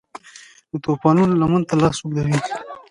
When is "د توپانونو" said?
0.71-1.33